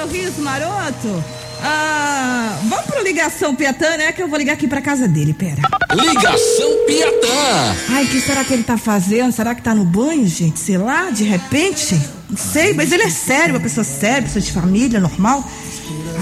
[0.00, 1.24] sorriso maroto.
[1.62, 4.12] Ah, vamos pro ligação Piatã, né?
[4.12, 5.62] Que eu vou ligar aqui pra casa dele, pera.
[5.94, 7.76] Ligação Piatã.
[7.88, 9.32] Ai, o que será que ele tá fazendo?
[9.32, 10.60] Será que tá no banho, gente?
[10.60, 11.98] Sei lá, de repente?
[12.28, 15.42] Não sei, mas ele é sério, uma pessoa séria, pessoa de família, normal.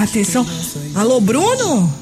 [0.01, 0.47] Atenção.
[0.95, 1.93] Alô, Bruno?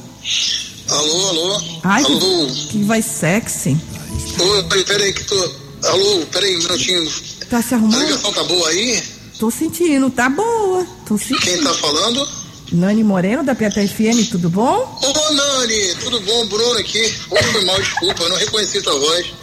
[0.91, 1.63] Alô, alô.
[1.85, 2.47] Ai, alô.
[2.47, 3.79] Que, que voz sexy.
[4.39, 5.53] Ô, peraí, que tô.
[5.85, 7.11] Alô, peraí, um minutinho.
[7.49, 8.03] Tá se A arrumando?
[8.05, 9.03] ligação tá boa aí?
[9.43, 10.87] Tô sentindo, tá boa.
[11.05, 11.41] Tô sentindo.
[11.41, 12.29] Quem tá falando?
[12.71, 15.01] Nani Moreno, da Piatã FM, tudo bom?
[15.03, 16.47] Ô, Nani, tudo bom?
[16.47, 17.13] Bruno aqui.
[17.29, 19.27] Ô, foi mal, desculpa, eu não reconheci tua voz.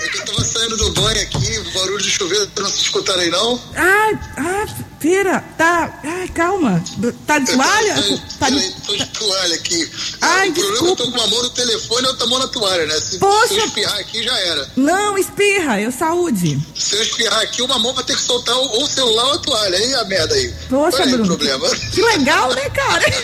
[0.00, 3.60] Eu tava saindo do banho aqui, barulho de chuveiro, não se escutaram aí não?
[3.74, 4.66] Ai, ah,
[5.00, 6.00] pera, tá.
[6.04, 6.82] Ai, calma.
[7.26, 7.96] Tá de toalha?
[7.96, 9.90] saindo- Tá de- tô de toalha aqui.
[10.20, 10.96] Ai, o problema é que eu desculpa.
[10.96, 13.00] tô com uma mão no telefone e outra mão na toalha, né?
[13.00, 13.48] Se, Poxa.
[13.48, 14.68] se eu espirrar aqui, já era.
[14.76, 16.58] Não, espirra, eu saúde.
[16.74, 19.38] Se eu espirrar aqui, uma mão vai ter que soltar ou o celular ou a
[19.38, 19.76] toalha.
[19.78, 20.54] Aí a merda aí.
[20.68, 21.26] Poxa, é Bruno.
[21.26, 21.68] problema?
[21.92, 23.04] Que legal, né, cara?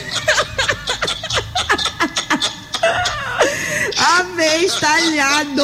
[4.19, 5.63] Abestalhado!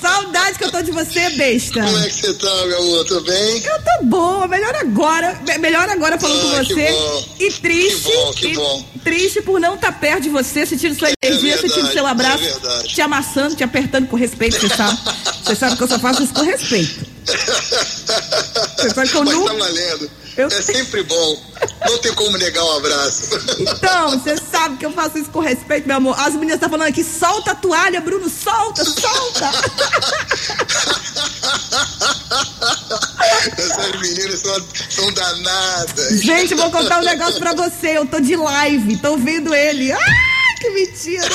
[0.00, 1.82] Saudade que eu tô de você, besta.
[1.82, 3.04] Como é que você tá, meu amor?
[3.04, 3.62] Tudo bem?
[3.64, 6.90] Eu tô boa, melhor agora, me- melhor agora falando Ah, com que você.
[6.92, 7.24] bom.
[7.38, 8.84] E triste, Que bom, que bom.
[9.04, 12.50] triste por não estar perto de você, sentindo sua energia, verdade, sentindo seu abraço, é
[12.50, 12.88] verdade.
[12.94, 14.98] te amassando, te apertando com respeito, você sabe.
[15.50, 17.04] Você sabe que eu só faço isso com respeito.
[17.24, 20.10] Você sabe que eu Mas não- tá valendo.
[20.36, 20.76] Eu é sei.
[20.76, 21.42] sempre bom.
[21.88, 23.22] Não tem como negar um abraço.
[23.58, 24.36] Então, você
[24.80, 26.18] que eu faço isso com respeito, meu amor.
[26.18, 29.50] As meninas estão falando aqui, solta a toalha, Bruno, solta, solta.
[33.58, 36.22] Essas meninas são, são danadas.
[36.22, 37.98] Gente, vou contar um negócio pra você.
[37.98, 39.92] Eu tô de live, tô vendo ele.
[39.92, 39.98] Ah,
[40.58, 41.28] que mentira.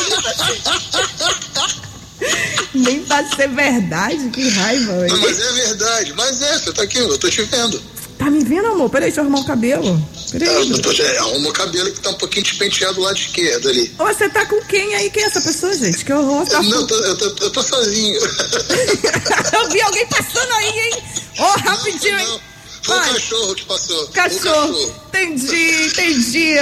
[2.73, 5.05] Nem pra ser verdade, que raiva.
[5.07, 6.13] Não, mas é verdade.
[6.13, 7.79] Mas é, você tá aqui, eu tô te vendo.
[8.17, 8.89] Tá me vendo, amor?
[8.89, 10.01] Peraí, deixa eu arrumar o cabelo.
[10.39, 10.71] Peraí.
[10.71, 13.93] Ah, é, arruma o cabelo que tá um pouquinho despenteado do lado esquerdo ali.
[13.99, 15.09] Ô, Você tá com quem aí?
[15.09, 16.03] Quem é essa pessoa, gente?
[16.03, 16.45] Que horror.
[16.47, 18.19] Tá Não, eu tô, eu tô, eu tô sozinho.
[19.53, 21.03] eu vi alguém passando aí, hein?
[21.39, 22.25] Ô, rapidinho, hein?
[22.27, 22.41] Não,
[22.83, 23.13] foi o Vai.
[23.13, 24.03] cachorro que passou.
[24.03, 24.95] O Cachorro.
[25.09, 26.55] Entendi, entendi.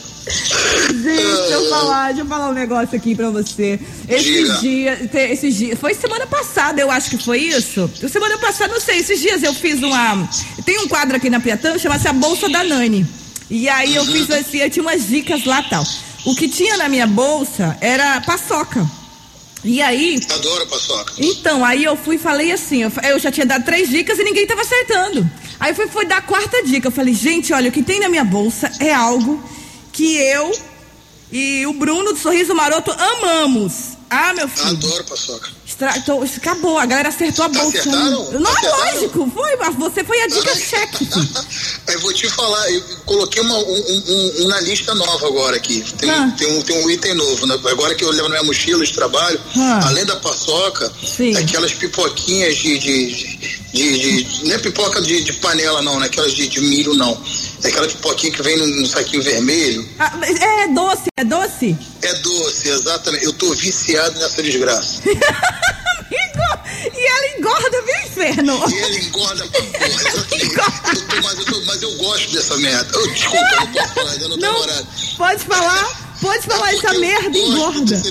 [0.28, 3.78] Gente, deixa eu falar, deixa eu falar um negócio aqui pra você.
[4.08, 7.88] Esses dias, esses dias, foi semana passada, eu acho que foi isso.
[8.10, 10.28] Semana passada, não sei, esses dias eu fiz uma.
[10.64, 13.06] Tem um quadro aqui na Piatã, chama-se A Bolsa da Nani.
[13.48, 15.84] E aí eu fiz assim, eu tinha umas dicas lá tal.
[16.24, 18.84] O que tinha na minha bolsa era paçoca.
[19.64, 21.14] E aí, Adoro paçoca.
[21.18, 24.24] então, aí eu fui e falei assim, eu, eu já tinha dado três dicas e
[24.24, 25.28] ninguém tava acertando.
[25.58, 26.88] Aí fui, fui dar a quarta dica.
[26.88, 29.42] Eu falei, gente, olha, o que tem na minha bolsa é algo
[29.96, 30.52] que eu
[31.32, 33.96] e o Bruno do Sorriso Maroto amamos.
[34.08, 34.68] Ah, meu filho.
[34.68, 35.48] Adoro paçoca.
[35.66, 35.96] Estra...
[35.98, 37.80] Então, acabou, a galera acertou a bolsa.
[37.80, 38.30] Acertaram?
[38.38, 38.94] Não, Acertaram?
[38.94, 41.08] lógico, foi, você foi a dica cheque.
[41.92, 45.82] Eu vou te falar, eu coloquei uma, um, um- um na lista nova agora aqui.
[45.98, 46.32] Tem, Ah.
[46.36, 47.46] tem, um, tem um item novo.
[47.46, 47.54] né?
[47.70, 49.80] Agora que eu levo na minha mochila de trabalho, Ah.
[49.88, 51.36] além da paçoca, Sim.
[51.36, 52.78] aquelas pipoquinhas de.
[52.78, 53.06] de,
[53.72, 56.06] de, de- de- não é pipoca de, de panela, não, né?
[56.06, 57.20] Aquelas de, de milho, não.
[57.64, 59.88] É aquela pipoquinha que vem num, num saquinho vermelho.
[59.98, 61.76] Ah, é doce, é doce?
[62.02, 63.24] É doce, exatamente.
[63.24, 65.00] Eu tô viciado nessa desgraça.
[65.08, 68.62] e ela engorda, viu, inferno?
[68.70, 69.76] E ele engorda pra porra.
[70.86, 72.96] Eu tô- mas, eu tô- mas eu gosto dessa merda.
[72.96, 76.94] Eu, desculpa, eu não posso falar, ainda não tô Não, pode falar, pode falar essa
[76.94, 78.02] eu merda, engorda.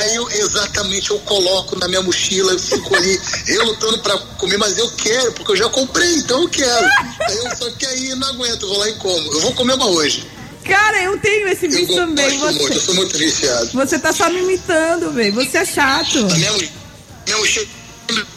[0.00, 4.76] Aí eu, exatamente, eu coloco na minha mochila, eu fico ali relutando pra comer, mas
[4.78, 6.86] eu quero, porque eu já comprei, então eu quero.
[7.28, 9.32] Aí eu, só que aí eu não aguento, eu vou lá e como.
[9.32, 10.26] Eu vou comer uma hoje.
[10.64, 12.38] Cara, eu tenho esse Eu vício gosto também.
[12.38, 13.70] muito, eu Você, sou muito viciado.
[13.72, 15.32] você tá só me imitando, velho.
[15.34, 16.18] Você é chato.
[16.18, 17.66] A minha, minha mochila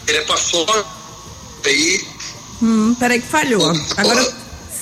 [0.07, 0.85] é pra fora,
[1.65, 2.05] aí
[2.61, 3.71] Hum, peraí que falhou.
[3.97, 4.33] Agora,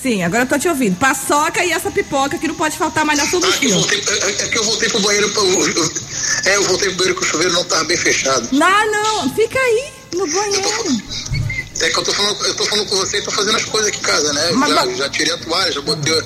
[0.01, 0.95] sim, agora eu tô te ouvindo.
[0.97, 3.75] Paçoca e essa pipoca que não pode faltar mais na sua Ah, mochila.
[3.77, 5.29] voltei, é, é que eu voltei pro banheiro.
[5.31, 5.91] pra- eu-
[6.45, 8.47] é, eu voltei pro banheiro que o chuveiro não tava bem fechado.
[8.51, 11.01] Não, não, fica aí no banheiro.
[11.79, 13.89] É que eu tô falando, eu tô falando com você e tô fazendo as coisas
[13.89, 14.51] aqui em casa, né?
[14.53, 16.23] Mas- já, mas- já tirei a toalha, já botei,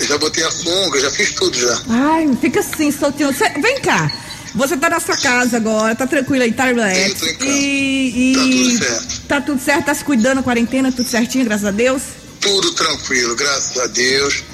[0.00, 1.78] já botei a sunga, já fiz tudo já.
[1.90, 3.32] Ai, fica assim, soltinho.
[3.34, 4.10] Cê- vem cá.
[4.54, 6.96] Você tá na sua casa agora, tá tranquilo aí, tá relax.
[6.96, 7.50] Sim, tô em casa.
[7.52, 9.20] E, e- Tá tudo certo.
[9.26, 12.02] Tá tudo certo, tá se cuidando, quarentena, tudo certinho, graças a Deus.
[12.44, 14.44] Tudo tranquilo, graças a Deus.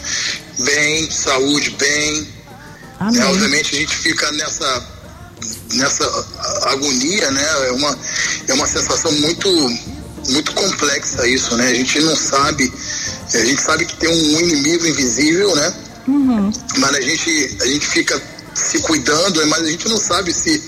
[0.60, 2.28] Bem, saúde, bem.
[3.00, 3.20] Amém.
[3.20, 4.86] É, obviamente a gente fica nessa,
[5.74, 6.04] nessa
[6.66, 7.44] agonia, né?
[7.66, 7.98] É uma,
[8.46, 9.48] é uma sensação muito,
[10.28, 11.66] muito complexa isso, né?
[11.66, 12.72] A gente não sabe,
[13.34, 15.74] a gente sabe que tem um inimigo invisível, né?
[16.78, 18.22] Mas a gente, a gente fica
[18.54, 20.62] se cuidando, mas a gente não sabe se,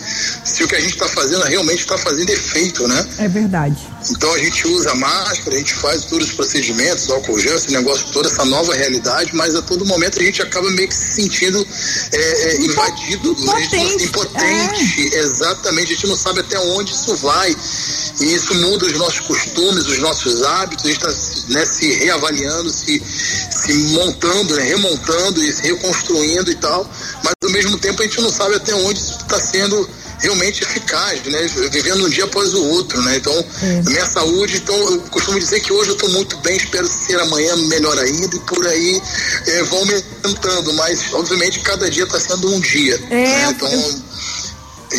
[0.45, 3.07] se o que a gente está fazendo realmente está fazendo efeito, né?
[3.19, 3.77] É verdade.
[4.11, 8.07] Então a gente usa máscara, a gente faz todos os procedimentos, álcool gel, esse negócio
[8.13, 11.65] todo, essa nova realidade, mas a todo momento a gente acaba meio que se sentindo
[12.13, 14.05] é, é, invadido, impotente.
[14.05, 15.15] impotente.
[15.15, 15.19] É.
[15.19, 17.55] Exatamente, a gente não sabe até onde isso vai.
[18.21, 22.71] E isso muda os nossos costumes, os nossos hábitos, a gente está né, se reavaliando,
[22.71, 23.03] se,
[23.51, 26.89] se montando, né, remontando e se reconstruindo e tal.
[27.25, 29.89] Mas mesmo tempo a gente não sabe até onde isso está sendo
[30.23, 31.47] realmente eficaz, né?
[31.71, 33.17] Vivendo um dia após o outro, né?
[33.17, 33.83] Então, é.
[33.83, 37.57] minha saúde, então eu costumo dizer que hoje eu estou muito bem, espero ser amanhã
[37.57, 39.03] melhor ainda e por aí
[39.47, 42.95] é, vão aumentando, mas obviamente cada dia está sendo um dia.
[43.11, 43.51] É, né?
[43.51, 44.12] Então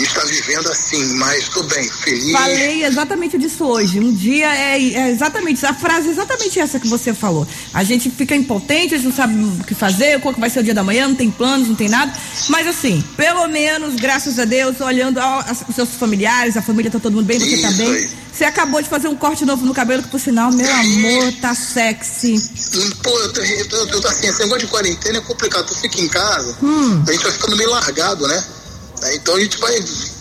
[0.02, 2.32] está vivendo assim, mas estou bem, feliz.
[2.32, 4.00] Falei exatamente disso hoje.
[4.00, 7.48] Um dia é, é, exatamente, a frase é exatamente essa que você falou.
[7.74, 10.62] A gente fica impotente, a gente não sabe o que fazer, qual que vai ser
[10.62, 12.12] o dia da manhã, não tem planos, não tem nada.
[12.50, 15.20] Mas assim, pelo menos, graças a Deus, olhando
[15.68, 17.92] os seus familiares, a família tá todo mundo bem, você tá bem.
[17.94, 18.24] Aí.
[18.34, 21.54] Você acabou de fazer um corte novo no cabelo, que por sinal, meu amor, tá
[21.54, 22.34] sexy.
[23.04, 25.68] Pô, eu tô, eu tô, eu tô assim, esse negócio de quarentena é complicado.
[25.68, 27.04] Tu fica em casa, hum.
[27.08, 28.44] a gente vai ficando meio largado, né?
[29.12, 29.76] Então a gente vai,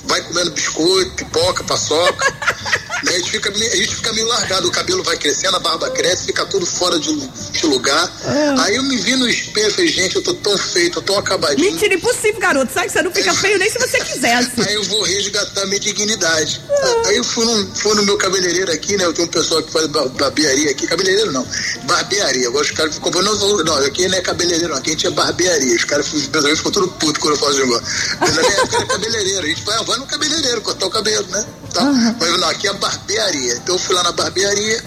[0.05, 2.33] vai comendo biscoito, pipoca, paçoca.
[3.07, 6.27] a, gente fica, a gente fica meio largado, o cabelo vai crescendo, a barba cresce,
[6.27, 8.11] fica tudo fora de, de lugar.
[8.25, 8.61] É.
[8.61, 11.19] Aí eu me vi no espelho e falei, gente, eu tô tão feio, tô tão
[11.19, 11.73] acabadinho.
[11.73, 12.73] Mentira, impossível, garoto.
[12.73, 13.35] Sabe que você não fica é.
[13.35, 14.61] feio nem se você quisesse.
[14.61, 16.63] Aí eu vou resgatar minha dignidade.
[16.69, 17.09] É.
[17.09, 19.05] Aí eu fui no, fui no meu cabeleireiro aqui, né?
[19.05, 20.87] Eu tenho um pessoal que faz barbearia aqui.
[20.87, 21.47] Cabeleireiro não,
[21.85, 22.49] barbearia.
[22.49, 24.79] Agora os caras ficam não, não, aqui não é cabeleireiro, não.
[24.79, 25.75] Aqui a gente é barbearia.
[25.75, 27.85] Os caras ficam todo puto quando eu faço negócio.
[28.21, 29.45] Mas na minha época era cabeleireiro.
[29.45, 31.45] A gente vai, vai no cabeleireiro, cortar o cabelo, né?
[31.73, 31.83] Tá?
[31.85, 32.17] Uhum.
[32.19, 33.55] Mas não, aqui é barbearia.
[33.55, 34.85] Então eu fui lá na barbearia,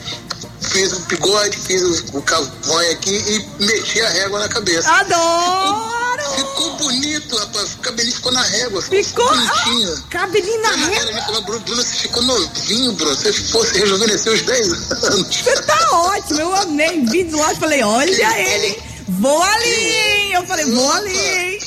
[0.62, 4.90] fiz o bigode, fiz o, o cavões aqui e meti a régua na cabeça.
[4.92, 6.06] Adoro!
[6.36, 7.74] Ficou, bonito, rapaz.
[7.74, 8.82] O cabelinho ficou na régua.
[8.82, 9.94] Ficou, ficou bonitinho.
[9.96, 11.22] Ah, cabelinho na régua.
[11.22, 13.16] Falou, Bruno, Bruno, você ficou novinho, Bruno.
[13.16, 14.72] Você fosse rejuvenescer os 10
[15.04, 15.36] anos.
[15.36, 17.06] Você tá ótimo, eu amei.
[17.06, 18.78] Vi do lado e falei, olha ele,
[19.08, 21.60] Vou ali, eu falei, vou ali,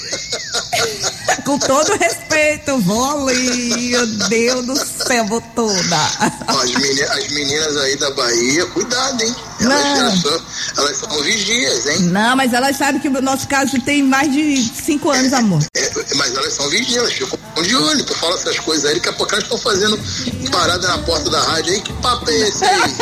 [1.45, 3.91] Com todo respeito, vou ali.
[3.91, 5.97] Meu Deus do céu, vou toda.
[6.47, 9.35] As meninas, as meninas aí da Bahia, cuidado, hein?
[9.61, 10.47] Elas, são,
[10.77, 12.01] elas são vigias, hein?
[12.01, 15.65] Não, mas elas sabem que o nosso caso tem mais de cinco anos, amor.
[15.75, 18.05] É, mas elas são vigias, elas ficam de olho.
[18.05, 19.99] Tu fala essas coisas aí, daqui a pouco elas estão fazendo
[20.51, 21.81] parada na porta da rádio aí.
[21.81, 22.97] Que papo é esse aí?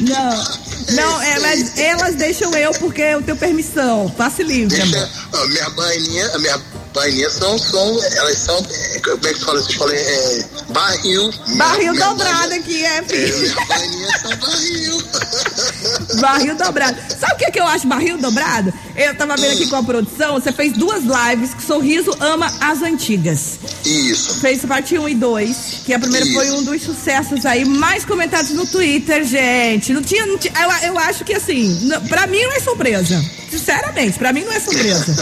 [0.08, 0.67] Não.
[0.92, 4.08] Não, elas, elas deixam eu porque eu tenho permissão.
[4.10, 4.76] Passe livre.
[4.76, 6.62] Deixa, ó, minha baianinha, a minha
[6.94, 9.60] baianinha são, são, elas são, é, como é que fala?
[9.60, 11.32] Vocês falam, é, barril.
[11.56, 13.34] Barril minha, dobrado minha aqui, é, filho.
[13.34, 15.02] É, minha baianinha são barril.
[16.20, 16.96] barril dobrado.
[17.18, 18.72] Sabe o que, é que eu acho barril dobrado?
[18.96, 22.82] Eu tava vendo aqui com a produção, você fez duas lives que Sorriso ama as
[22.82, 23.58] antigas.
[23.84, 24.40] Isso.
[24.40, 26.34] Fez parte 1 e 2, que a primeira Isso.
[26.34, 29.92] foi um dos sucessos aí, mais comentados no Twitter, gente.
[29.92, 33.24] Não tinha, não tinha eu, eu acho que assim, pra mim não é surpresa.
[33.50, 35.14] Sinceramente, pra mim não é surpresa.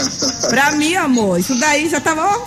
[0.49, 2.45] pra mim, amor, isso daí já tava, ó,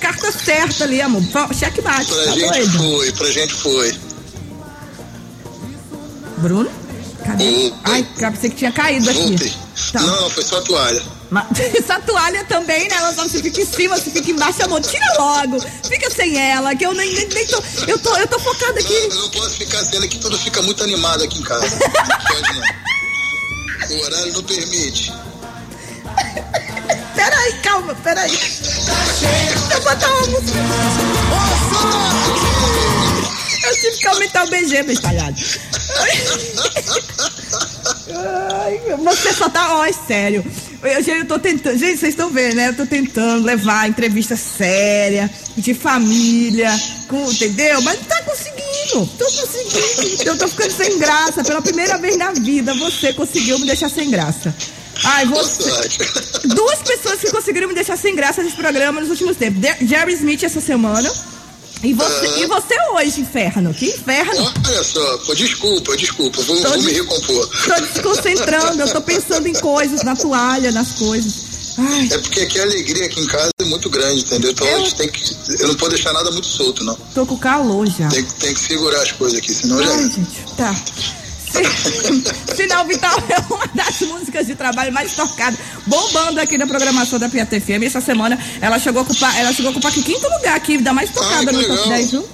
[0.00, 1.22] carta certa ali, amor.
[1.52, 2.10] Checkmate.
[2.10, 2.78] Pra tá gente doido.
[2.78, 3.94] foi, pra gente foi.
[6.38, 6.70] Bruno?
[7.24, 7.72] Cadê?
[7.84, 9.36] Ai, pensei que tinha caído aqui.
[9.92, 10.00] Tá.
[10.00, 11.02] Não, foi só a toalha.
[11.30, 12.96] Mas, essa toalha também, né?
[12.96, 15.60] Ela só se fica em cima, se fica embaixo, amor, tira logo.
[15.88, 17.62] Fica sem ela, que eu nem, nem, nem tô.
[17.86, 19.08] Eu tô, eu tô focada aqui.
[19.08, 21.66] Não, eu não posso ficar sem ela que tudo fica muito animado aqui em casa.
[21.66, 23.96] Não pode não.
[23.96, 25.12] O horário não permite.
[27.14, 28.30] Peraí, calma, peraí.
[28.30, 30.58] Deixa eu botar uma música.
[33.66, 35.36] Eu tive que aumentar o BG, meu espalhado.
[38.16, 40.44] Ai, você só tá, ó, é sério.
[40.82, 42.68] Eu, eu tô tentando, gente, vocês estão vendo, né?
[42.68, 46.70] Eu tô tentando levar entrevista séria, de família,
[47.08, 47.80] com, entendeu?
[47.82, 49.06] Mas não tá conseguindo.
[49.18, 50.22] Tô conseguindo.
[50.24, 51.42] Eu tô ficando sem graça.
[51.42, 54.54] Pela primeira vez na vida, você conseguiu me deixar sem graça.
[55.02, 55.64] Ai, você.
[56.48, 59.60] Duas pessoas que conseguiram me deixar sem graça nesse programa nos últimos tempos.
[59.80, 61.10] Jerry Smith essa semana
[61.84, 63.74] e você, e você hoje, inferno?
[63.74, 64.52] Que inferno?
[64.66, 67.48] Olha só, pô, desculpa, desculpa, vou, vou me recompor.
[67.48, 71.54] Tô desconcentrando, eu tô pensando em coisas, na toalha, nas coisas.
[71.76, 72.08] Ai.
[72.12, 74.52] É porque aqui a alegria aqui em casa é muito grande, entendeu?
[74.52, 74.76] Então eu...
[74.76, 75.22] a gente tem que.
[75.60, 76.94] Eu não posso deixar nada muito solto, não.
[77.14, 78.08] Tô com calor já.
[78.08, 80.08] Tem, tem que segurar as coisas aqui, senão Ai, já.
[80.08, 80.74] Gente, tá.
[82.56, 87.28] Sinal Vital é uma das músicas de trabalho mais tocadas, bombando aqui na programação da
[87.28, 87.82] Piata FM.
[87.84, 90.92] Essa semana ela chegou a ocupar, ela chegou a ocupar aqui quinto lugar aqui, da
[90.92, 92.28] mais tocada Ai, no top 10, viu?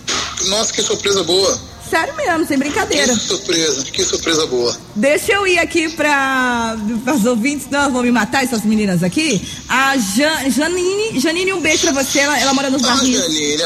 [0.47, 1.71] Nossa, que surpresa boa.
[1.91, 3.12] Sério mesmo, sem brincadeira.
[3.12, 4.77] Que surpresa, que surpresa boa.
[4.95, 6.77] Deixa eu ir aqui para
[7.17, 9.45] os ouvintes, não vão me matar essas meninas aqui.
[9.69, 13.23] A Jan, Janine, Janine, um beijo pra você, ela, ela mora nos Ah, barrinhos.
[13.25, 13.57] Janine,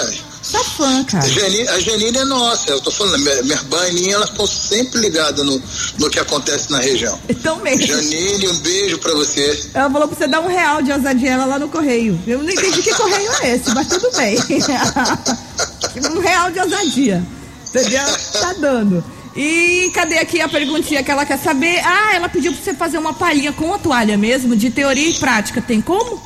[0.54, 1.28] Sou fã, cara.
[1.28, 5.44] Janine, a Janine é nossa, eu tô falando, minha- minhas baninhas, elas estão sempre ligadas
[5.44, 5.60] no,
[5.98, 7.18] no que acontece na região.
[7.28, 7.86] Então mesmo.
[7.86, 9.70] Janine, um beijo pra você.
[9.74, 12.18] Ela falou pra você dar um real de ousadia ela lá no correio.
[12.26, 14.38] Eu não entendi que correio é esse, mas tudo bem.
[16.14, 17.22] um real de ousadia.
[17.68, 18.04] Entendeu?
[18.40, 19.04] Tá dando.
[19.36, 21.80] E cadê aqui a perguntinha que ela quer saber?
[21.84, 25.14] Ah, ela pediu pra você fazer uma palhinha com a toalha mesmo, de teoria e
[25.14, 25.60] prática.
[25.60, 26.22] Tem como?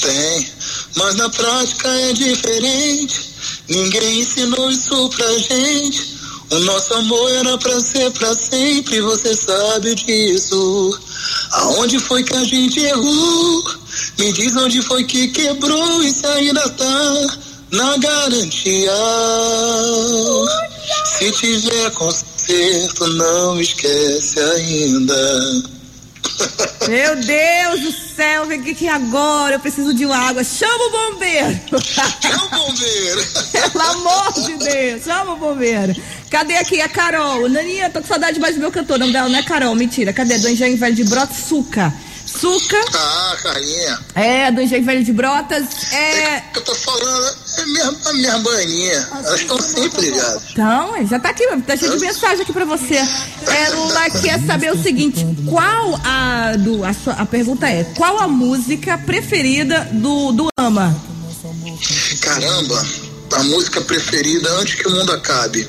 [0.00, 0.48] Tem,
[0.96, 3.33] mas na prática é diferente.
[3.68, 6.14] Ninguém ensinou isso pra gente.
[6.50, 11.00] O nosso amor era pra ser pra sempre, você sabe disso.
[11.52, 13.64] Aonde foi que a gente errou?
[14.18, 17.38] Me diz onde foi que quebrou e se ainda tá
[17.70, 18.92] na garantia.
[21.18, 25.73] Se tiver conserto, não esquece ainda.
[26.88, 30.44] Meu Deus do céu, vem aqui agora, eu preciso de uma água.
[30.44, 31.60] Chama o bombeiro!
[31.82, 33.26] Chama o bombeiro!
[33.72, 35.94] Pelo amor de Deus, chama o bombeiro.
[36.30, 37.48] Cadê aqui a Carol?
[37.48, 38.96] Naninha, tô com saudade mais do meu cantor.
[38.96, 40.12] O nome dela não é Carol, mentira.
[40.12, 40.36] Cadê?
[40.38, 41.92] Do Engenho Velho de Brotas, Suca.
[42.26, 43.98] Suca, Ah, carinha.
[44.14, 46.40] é, do Engenho Velho de Brotas, é.
[46.52, 49.08] que eu tô falando, minha, a minha baninha.
[49.12, 50.42] Elas estão sempre ligadas.
[50.50, 52.96] Então, já tá aqui, tá cheio de mensagem aqui pra você.
[53.46, 56.56] Ela quer saber o seguinte: qual a.
[56.58, 60.94] Do, a, sua, a pergunta é: qual a música preferida do, do Ama?
[62.20, 62.86] Caramba,
[63.32, 65.68] a música preferida antes que o mundo acabe.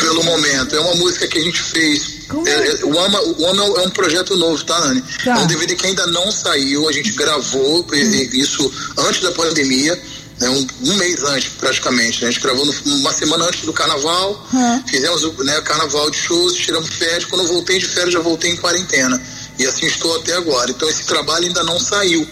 [0.00, 0.74] Pelo momento.
[0.74, 2.15] É uma música que a gente fez.
[2.28, 2.80] Como É, é?
[2.80, 5.02] é, o Ama, o Ama é um projeto novo, tá, Anne?
[5.24, 5.38] Tá.
[5.38, 10.00] É um DVD que ainda não saiu, a gente gravou e isso antes da pandemia,
[10.40, 12.20] né, um, um mês antes, praticamente.
[12.22, 12.28] né?
[12.28, 14.82] A gente gravou no- uma semana antes do carnaval, Hum.
[14.86, 17.24] fizemos o né, carnaval de shows, tiramos férias.
[17.24, 19.22] Quando eu voltei de férias, já voltei em quarentena.
[19.58, 20.70] E assim estou até agora.
[20.70, 22.26] Então esse trabalho ainda não saiu.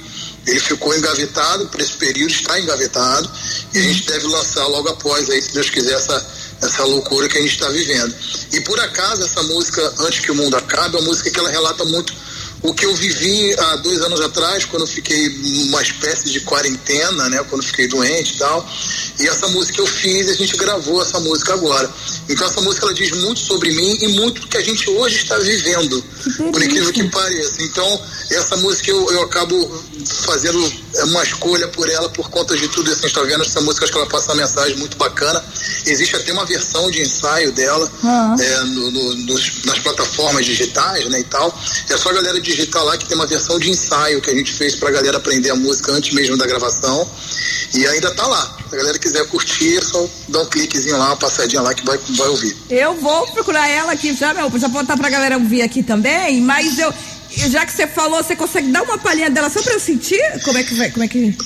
[0.46, 3.30] Ele ficou engavetado por esse período, está engavetado,
[3.72, 6.26] e a gente deve lançar logo após aí, se Deus quiser, essa,
[6.62, 8.14] essa loucura que a gente está vivendo.
[8.52, 11.50] E por acaso, essa música, Antes que o Mundo Acabe, é uma música que ela
[11.50, 12.12] relata muito
[12.64, 17.28] o que eu vivi há dois anos atrás, quando eu fiquei numa espécie de quarentena,
[17.28, 17.44] né?
[17.50, 18.66] Quando eu fiquei doente e tal.
[19.20, 21.92] E essa música eu fiz e a gente gravou essa música agora.
[22.26, 25.16] Então essa música ela diz muito sobre mim e muito do que a gente hoje
[25.16, 26.02] está vivendo.
[26.50, 27.62] Por incrível que pareça.
[27.62, 29.84] Então, essa música eu, eu acabo
[30.24, 33.42] fazendo uma escolha por ela por conta de tudo isso que a gente está vendo.
[33.42, 35.44] Essa música acho que ela passa uma mensagem muito bacana.
[35.86, 38.36] Existe até uma versão de ensaio dela Ah.
[38.38, 41.56] é, no- no- nos- nas plataformas digitais, né, e tal.
[41.90, 44.52] É só a galera digitar lá que tem uma versão de ensaio que a gente
[44.52, 47.08] fez pra galera aprender a música antes mesmo da gravação.
[47.74, 48.56] E ainda tá lá.
[48.68, 51.84] Se a galera quiser curtir, é só dá um cliquezinho lá, uma passadinha lá que
[51.84, 52.56] vai, vai ouvir.
[52.70, 56.78] Eu vou procurar ela aqui já, meu, já botar pra galera ouvir aqui também, mas
[56.78, 56.92] eu.
[57.36, 60.20] Já que você falou, você consegue dar uma palhinha dela só pra eu sentir?
[60.44, 60.90] Como é que vai?
[60.90, 61.36] Como é que.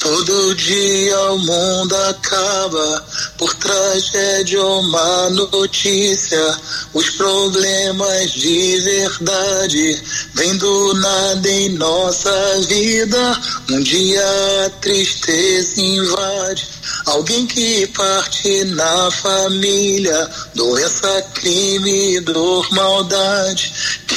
[0.00, 3.04] Todo dia o mundo acaba
[3.36, 6.58] por tragédia ou má notícia.
[6.94, 12.32] Os problemas de verdade vêm do nada em nossa
[12.66, 13.40] vida.
[13.70, 14.24] Um dia
[14.64, 16.66] a tristeza invade.
[17.04, 23.70] Alguém que parte na família, doença, crime, dor, maldade.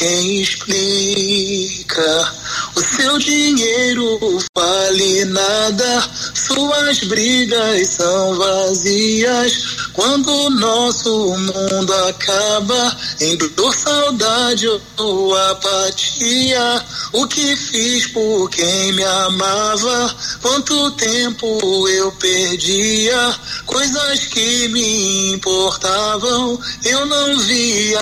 [0.03, 2.33] Quem explica?
[2.75, 9.63] O seu dinheiro vale nada, suas brigas são vazias.
[9.93, 14.67] Quando nosso mundo acaba em dor, saudade
[14.97, 16.83] ou apatia,
[17.13, 20.13] o que fiz por quem me amava?
[20.41, 23.33] Quanto tempo eu perdia?
[23.65, 28.01] Coisas que me importavam, eu não via.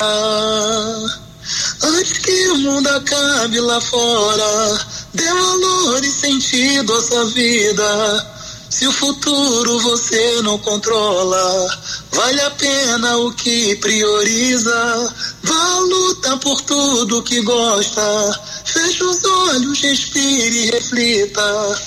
[1.84, 8.32] Antes que o mundo acabe lá fora, dê valor e sentido à sua vida.
[8.70, 11.80] Se o futuro você não controla,
[12.12, 15.14] vale a pena o que prioriza.
[15.44, 18.40] Vá lutar por tudo que gosta.
[18.64, 21.82] Feche os olhos, respire e reflita.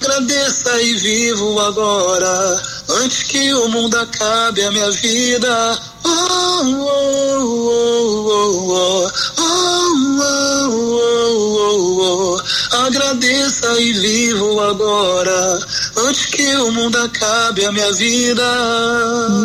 [0.00, 5.78] Agradeça e vivo agora antes que o mundo acabe a minha vida.
[12.86, 15.58] Agradeça e vivo agora,
[15.98, 18.42] antes que o mundo acabe a minha vida.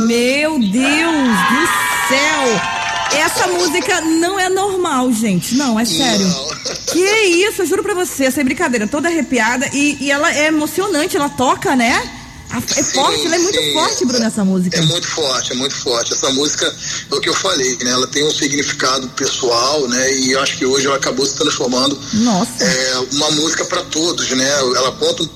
[0.06, 1.67] Meu Deus do
[2.08, 2.77] céu!
[3.20, 5.56] Essa música não é normal, gente.
[5.56, 6.27] Não, é sério.
[6.27, 6.58] Não.
[6.88, 10.48] Que isso, eu juro pra você, sem é brincadeira, toda arrepiada e, e ela é
[10.48, 12.16] emocionante, ela toca, né?
[12.58, 13.74] É forte, ela é muito sim.
[13.74, 14.78] forte, Bruno, essa música.
[14.78, 16.14] É muito forte, é muito forte.
[16.14, 16.76] Essa música,
[17.12, 17.92] é o que eu falei, né?
[17.92, 20.14] Ela tem um significado pessoal, né?
[20.14, 22.64] E eu acho que hoje ela acabou se transformando Nossa.
[22.64, 24.50] é, uma música para todos, né?
[24.60, 25.30] Ela conta um,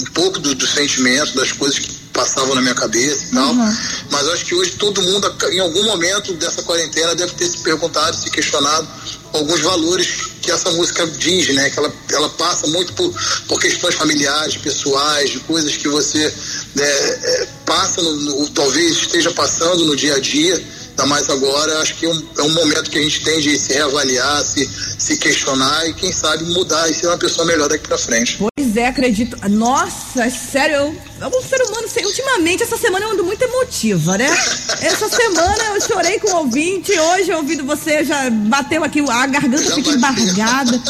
[0.00, 3.52] um pouco do, do sentimento, das coisas que passavam na minha cabeça e tal.
[3.52, 3.76] Uhum.
[4.10, 8.16] Mas acho que hoje todo mundo, em algum momento dessa quarentena, deve ter se perguntado,
[8.16, 8.88] se questionado
[9.32, 10.08] alguns valores
[10.40, 11.68] que essa música diz, né?
[11.70, 13.12] Que ela, ela passa muito por,
[13.46, 16.32] por questões familiares, pessoais, de coisas que você
[16.74, 20.64] né, é, passa, no, no- talvez esteja passando no dia a dia.
[20.98, 23.58] Ainda mais agora, acho que é um, é um momento que a gente tem de
[23.58, 24.66] se reavaliar, se,
[24.98, 28.38] se questionar e, quem sabe, mudar e ser uma pessoa melhor daqui pra frente.
[28.38, 29.36] Pois é, acredito.
[29.50, 33.42] Nossa, é sério, eu, eu um ser humano, sei, ultimamente, essa semana eu ando muito
[33.42, 34.26] emotiva, né?
[34.80, 39.62] Essa semana eu chorei com o ouvinte, hoje ouvindo você, já bateu aqui, a garganta
[39.62, 40.80] Já fica embargada.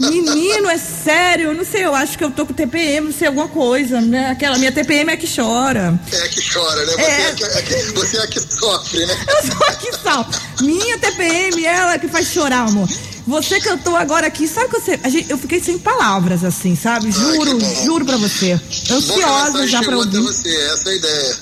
[0.00, 3.48] Menino, é sério, não sei, eu acho que eu tô com TPM, não sei, alguma
[3.48, 4.30] coisa, né?
[4.30, 5.98] Aquela minha TPM é que chora.
[6.12, 6.92] É que chora, né?
[6.92, 7.20] Você É.
[7.28, 9.24] é, que, é que- você é que sofre, né?
[9.28, 10.26] Eu sou aqui, Sal.
[10.60, 12.88] Minha TPM, ela que faz chorar, amor.
[13.26, 17.10] Você cantou agora aqui, sabe que você, gente- eu fiquei sem palavras, assim, sabe?
[17.10, 17.84] Juro, que bom.
[17.84, 18.60] juro pra você.
[18.68, 20.20] Que Ansiosa já pra ouvir.
[20.20, 21.36] você, essa é a ideia.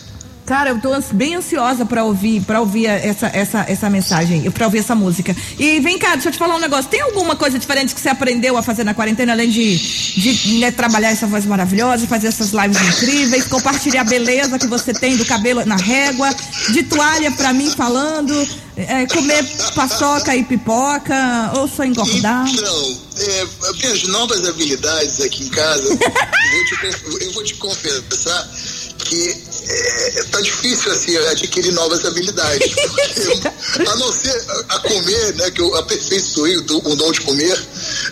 [0.44, 4.78] Cara, eu tô bem ansiosa pra ouvir, para ouvir essa, essa, essa mensagem, pra ouvir
[4.78, 5.34] essa música.
[5.56, 6.90] E vem cá, deixa eu te falar um negócio.
[6.90, 10.72] Tem alguma coisa diferente que você aprendeu a fazer na quarentena, além de, de né,
[10.72, 15.24] trabalhar essa voz maravilhosa, fazer essas lives incríveis, compartilhar a beleza que você tem do
[15.24, 16.28] cabelo na régua,
[16.72, 18.34] de toalha pra mim falando,
[18.76, 19.44] é, comer
[19.76, 22.48] paçoca e pipoca, ou só engordar?
[22.48, 27.54] Então, é, as minhas novas habilidades aqui em casa, eu, vou te, eu vou te
[27.54, 28.50] confessar
[28.98, 32.72] que é, tá difícil assim adquirir novas habilidades.
[32.74, 34.30] Porque, a não ser
[34.68, 35.50] a, a comer, né?
[35.50, 37.66] Que eu aperfeiçoei o, do- o dom de comer.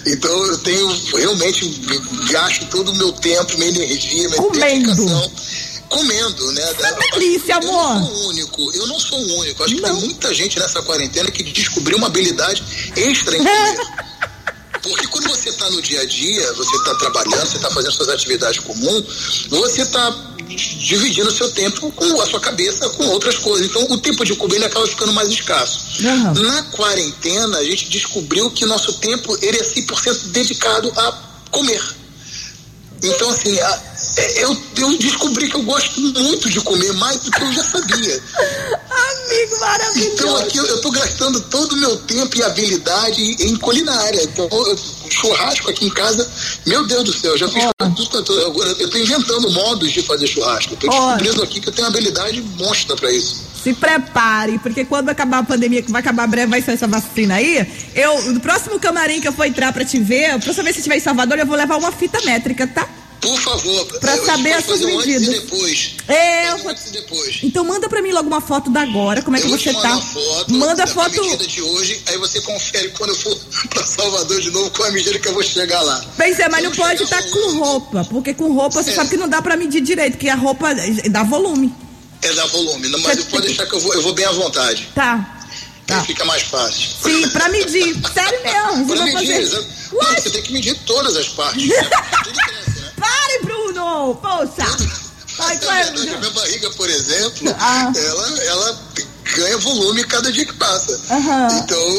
[0.07, 1.67] Então eu tenho realmente
[2.31, 4.95] gasto todo o meu tempo, minha energia, minha Comendo.
[4.95, 5.33] dedicação.
[5.89, 6.75] Comendo, né?
[7.13, 8.07] delícia, Eu não amor.
[8.07, 9.65] sou o único, eu não sou o único.
[9.65, 9.91] Acho que Não.
[9.97, 12.63] tem muita gente nessa quarentena que descobriu uma habilidade
[12.97, 13.77] extra em comer.
[14.83, 18.09] Porque quando você está no dia a dia, você está trabalhando, você está fazendo suas
[18.09, 20.11] atividades comuns, você está
[20.81, 23.67] dividindo o seu tempo com a sua cabeça com outras coisas.
[23.69, 25.81] Então o tempo de comer ele acaba ficando mais escasso.
[26.05, 26.33] Aham.
[26.43, 31.13] Na quarentena, a gente descobriu que nosso tempo ele é 100% dedicado a
[31.51, 31.83] comer.
[33.03, 33.83] Então, assim, a-
[34.37, 38.23] eu, eu descobri que eu gosto muito de comer mais do que eu já sabia.
[38.91, 40.13] Amigo maravilhoso.
[40.15, 44.23] Então aqui eu, tô gastando todo o meu tempo e habilidade em culinária.
[44.25, 44.79] Então, eu-
[45.11, 46.29] churrasco aqui em casa,
[46.67, 50.27] meu Deus do céu, eu já fiz eu- Agora eu tô inventando modos de fazer
[50.27, 50.75] churrasco.
[50.75, 50.91] Eu tô Ó.
[51.17, 53.51] descobrindo aqui que eu tenho habilidade monstra pra isso.
[53.63, 57.35] Se prepare, porque quando acabar a pandemia, que vai acabar breve, vai ser essa vacina
[57.35, 57.67] aí.
[57.95, 60.83] Eu, no próximo camarim que eu for entrar pra te ver, a próxima vez que
[60.83, 62.89] você estiver em Salvador, eu vou levar uma fita métrica, tá?
[63.21, 63.89] Por favor.
[64.03, 65.23] Eu- saber as suas antes medidas.
[65.29, 65.91] e depois.
[66.09, 67.39] É, eu vou- antes e depois.
[67.43, 69.73] Então manda pra mim logo uma foto da agora, como é que eu vou você
[69.75, 69.95] tá.
[69.95, 71.11] a foto manda da foto.
[71.23, 73.37] medida de hoje, aí você confere quando eu for
[73.71, 76.05] pra Salvador de novo com a medida que eu vou chegar lá.
[76.17, 78.95] Pois é, mas não pode estar com voando, roupa, porque com roupa você É.
[78.95, 80.69] sabe que não dá pra medir direito, que a roupa
[81.11, 81.73] dá volume.
[82.23, 84.89] É dar volume, mas Você- pode deixar que eu vou, eu vou bem à vontade.
[84.95, 85.37] Tá.
[85.87, 86.05] Tá.
[86.05, 86.89] fica mais fácil.
[87.03, 87.97] Sim, pra medir.
[88.15, 88.87] Sério mesmo.
[88.95, 89.67] Pra medir, fazer.
[89.93, 91.67] não, você tem que medir todas as partes.
[91.67, 91.75] Né?
[92.23, 92.70] Tudo cresce, né?
[93.01, 94.15] Pare, Bruno!
[94.17, 94.67] Poxa!
[95.39, 95.57] Vai,
[95.89, 97.91] a minha barriga, por exemplo, Ah.
[97.97, 98.81] ela, ela
[99.37, 101.01] ganha volume cada dia que passa.
[101.63, 101.99] Então,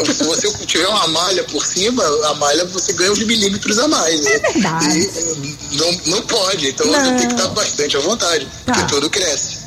[0.00, 3.88] a- se você tiver uma malha por cima, a malha você ganha uns milímetros a
[3.88, 4.20] mais.
[4.22, 4.30] Né?
[4.32, 4.98] É verdade.
[4.98, 5.34] E eh,
[5.72, 6.94] não, não pode, então Não.
[6.94, 8.72] você tem que estar bastante à vontade, Tá.
[8.72, 9.58] porque tudo cresce.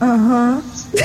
[0.00, 0.62] Aham.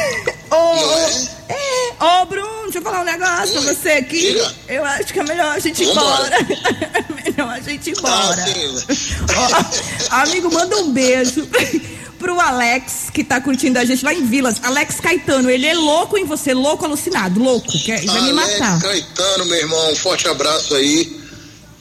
[0.52, 1.54] Ô, é?
[1.54, 1.67] é,
[2.00, 4.20] ô, Bruno, deixa eu falar um negócio pra você aqui.
[4.20, 4.56] diga.
[4.68, 6.38] Eu acho que é melhor a gente ir embora.
[7.26, 8.44] melhor a gente ir embora.
[8.44, 9.82] Ah, sim.
[10.12, 11.48] Ó, amigo, manda um beijo
[12.20, 14.58] pro Alex, que tá curtindo a gente lá em Vilas.
[14.64, 18.82] Alex Caetano, ele é louco em você, louco, alucinado, louco, quer, vai me Alex matar.
[18.82, 21.27] Caetano, meu irmão, um forte abraço aí.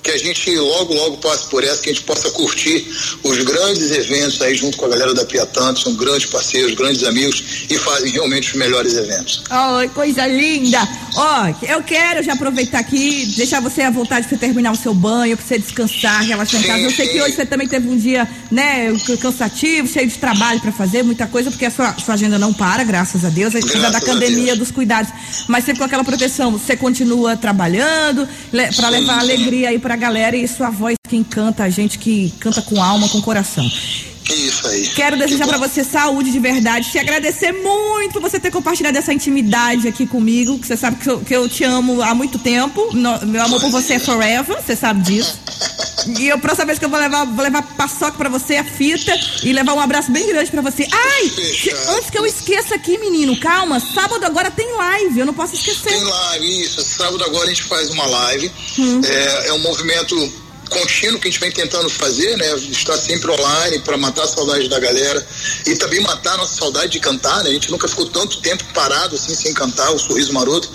[0.07, 2.87] Que a gente logo, logo passe por essa, que a gente possa curtir
[3.25, 7.03] os grandes eventos aí junto com a galera da Piatã, que são grandes parceiros, grandes
[7.03, 9.43] amigos e fazem realmente os melhores eventos.
[9.51, 10.79] Ai, coisa linda.
[11.17, 15.37] Ó, eu quero já aproveitar aqui, deixar você à vontade você terminar o seu banho,
[15.37, 16.83] pra você descansar, relaxar em casa.
[16.83, 20.71] Eu sei que hoje você também teve um dia, né, cansativo, cheio de trabalho pra
[20.71, 24.01] fazer, muita coisa, porque a sua, sua agenda não para, graças a Deus, da a
[24.01, 24.59] pandemia, Deus.
[24.59, 25.11] dos cuidados.
[25.49, 30.37] Mas sempre com aquela proteção, você continua trabalhando, le, Sim, levar alegria aí pra galera
[30.37, 33.67] e sua voz que encanta a gente, que canta com alma, com coração.
[34.27, 34.89] Que isso aí.
[34.89, 35.59] Quero desejar bom.
[35.59, 40.59] você saúde de verdade, te agradecer muito por você ter compartilhado essa intimidade aqui comigo,
[40.59, 43.61] que você sabe que eu, que eu te amo há muito tempo, no- meu amor
[43.61, 45.39] por você é forever, você sabe disso.
[46.19, 49.13] E a próxima vez que eu vou levar, vou levar paçoca pra você, a fita,
[49.43, 50.87] e levar um abraço bem grande pra você.
[50.93, 51.97] Ai, Fechado.
[51.97, 55.89] antes que eu esqueça aqui, menino, calma, sábado agora tem live, eu não posso esquecer.
[55.91, 56.81] Tem live, isso.
[56.83, 58.51] Sábado agora a gente faz uma live.
[58.79, 59.01] Hum.
[59.05, 60.33] É, é um movimento
[60.69, 62.55] contínuo que a gente vem tentando fazer, né?
[62.57, 65.27] Estar sempre online para matar a saudade da galera
[65.67, 67.51] e também matar a nossa saudade de cantar, né?
[67.51, 70.69] A gente nunca ficou tanto tempo parado assim sem cantar, o Sorriso Maroto.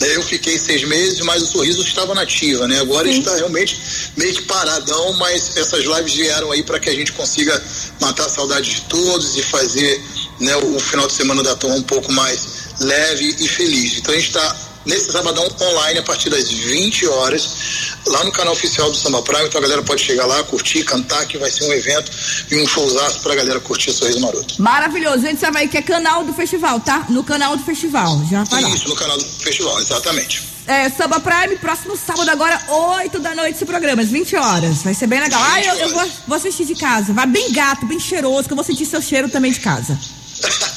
[0.00, 0.16] Né?
[0.16, 2.80] Eu fiquei seis meses, mas o Sorriso estava nativa, né?
[2.80, 3.80] Agora está realmente
[4.16, 7.62] meio que paradão, mas essas lives vieram aí para que a gente consiga
[8.00, 10.02] matar a saudade de todos e fazer
[10.40, 12.46] né, o, o final de semana da Tom um pouco mais
[12.80, 13.98] leve e feliz.
[13.98, 18.54] Então a gente está nesse sabadão online a partir das 20 horas, lá no canal
[18.54, 19.46] oficial do Samba Prime.
[19.46, 22.10] Então a galera pode chegar lá, curtir, cantar, que vai ser um evento
[22.50, 24.60] e um showzaço pra galera curtir Sorriso Maroto.
[24.60, 27.06] Maravilhoso, gente sabe aí que é canal do festival, tá?
[27.10, 28.70] No canal do festival, já vai lá.
[28.70, 30.42] Isso, no canal do festival, exatamente.
[30.66, 34.82] É, Samba Prime, próximo sábado agora, 8 da noite esse programa, às 20 horas.
[34.82, 35.40] Vai ser bem legal.
[35.42, 37.12] Ah, eu, eu vou, vou assistir de casa.
[37.12, 39.98] Vai bem gato, bem cheiroso, que eu vou sentir seu cheiro também de casa.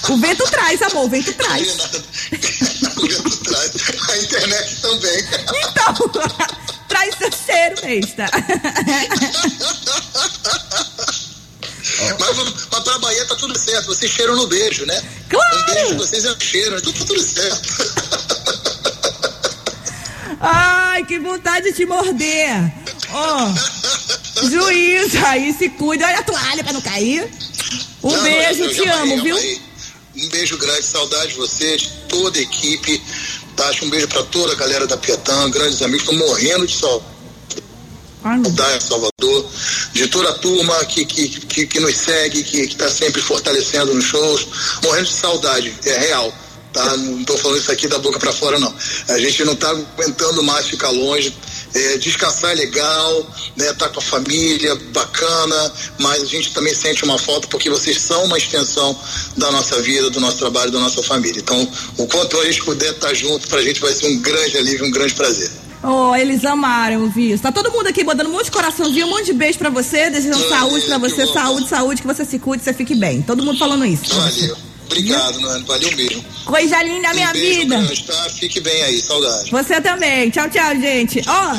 [0.09, 1.77] O vento traz, amor, o vento traz.
[4.11, 5.25] A internet também.
[5.69, 5.95] Então,
[6.89, 8.25] traz seu cheiro, besta.
[12.19, 12.37] Mas,
[12.71, 13.85] mas pra Bahia tá tudo certo.
[13.87, 15.01] Vocês cheiram no beijo, né?
[15.29, 15.59] Claro!
[15.59, 16.77] Um beijo de vocês é um cheiro.
[16.77, 17.69] Então tá tudo certo.
[20.41, 22.73] Ai, que vontade de te morder.
[23.11, 23.53] Ó,
[24.49, 26.05] juiz, aí se cuida.
[26.05, 27.31] Olha a toalha pra não cair.
[28.03, 29.37] Um Não, beijo, eu te já amo, viu?
[30.15, 33.01] Um beijo grande, saudade de vocês, toda a equipe.
[33.55, 33.71] Tá?
[33.81, 36.05] Um beijo pra toda a galera da Piatã, grandes amigos.
[36.05, 37.11] Tô morrendo de saudade.
[38.23, 38.53] Deus.
[38.53, 39.49] da Salvador,
[39.93, 44.05] de toda a turma que, que, que, que nos segue, que está sempre fortalecendo nos
[44.05, 44.47] shows,
[44.83, 46.31] morrendo de saudade, é real.
[46.71, 46.95] Tá?
[46.97, 48.73] Não estou falando isso aqui da boca para fora, não.
[49.09, 51.35] A gente não está aguentando mais ficar longe.
[51.73, 53.73] É, descansar é legal, né?
[53.73, 58.25] Tá com a família, bacana, mas a gente também sente uma falta porque vocês são
[58.25, 58.97] uma extensão
[59.37, 61.39] da nossa vida, do nosso trabalho, da nossa família.
[61.39, 64.85] Então, o quanto a gente puder estar junto, pra gente vai ser um grande alívio,
[64.85, 65.49] um grande prazer.
[65.83, 67.43] Oh, eles amaram ouvir isso.
[67.43, 70.09] Tá todo mundo aqui mandando um monte de coraçãozinho, um monte de beijo pra você,
[70.11, 73.21] desejando saúde pra você, saúde, saúde, que você se cuide, você fique bem.
[73.21, 74.03] Todo mundo falando isso.
[74.13, 74.70] Valeu.
[74.91, 75.63] Obrigado, Nani.
[75.65, 76.23] Valeu mesmo.
[76.45, 77.77] Coisa linda, Um minha vida.
[77.77, 78.27] grande, tá?
[78.37, 79.49] Fique bem aí, saudade.
[79.51, 80.29] Você também.
[80.29, 81.21] Tchau, tchau, gente.
[81.27, 81.55] Ó,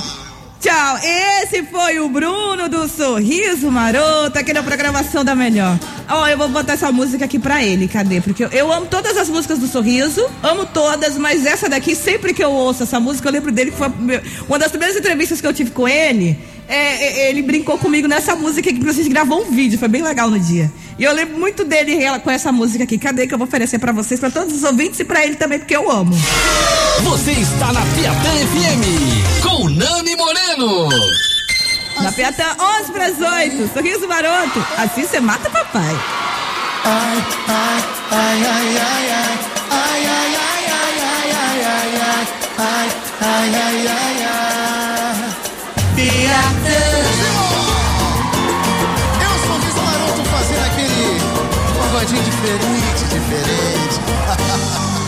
[0.61, 0.99] tchau.
[1.42, 5.79] Esse foi o Bruno do Sorriso Maroto, aqui na programação da Melhor.
[6.09, 7.88] Ó, eu vou botar essa música aqui pra ele.
[7.88, 8.21] Cadê?
[8.21, 12.35] Porque eu, eu amo todas as músicas do Sorriso, amo todas, mas essa daqui, sempre
[12.35, 13.88] que eu ouço essa música, eu lembro dele que foi
[14.47, 16.38] uma das primeiras entrevistas que eu tive com ele.
[16.68, 19.88] É, é, ele brincou comigo nessa música aqui, porque a gente gravou um vídeo, foi
[19.88, 20.72] bem legal no dia.
[20.98, 22.98] E eu lembro muito dele com essa música aqui.
[22.98, 25.59] Cadê que eu vou oferecer pra vocês, pra todos os ouvintes e pra ele também,
[25.59, 26.14] porque eu amo.
[27.03, 30.88] Você está na Piatã FM com Nani Moreno.
[32.01, 32.44] Na Piatã,
[32.81, 33.70] 11 para as 8.
[33.72, 34.64] Sorriso maroto.
[34.79, 35.94] Assim você mata papai.
[46.33, 46.38] Eu
[49.47, 51.21] sou o Maroto fazendo aquele
[51.79, 53.97] pagodinho diferente, diferente.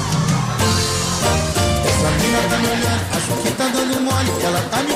[1.89, 4.33] Essa mina tá me olhando, acho que tá dando mole.
[4.43, 4.95] Ela tá me